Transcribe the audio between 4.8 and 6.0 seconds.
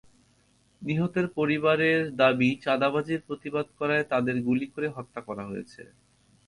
হত্যা করা হয়েছে।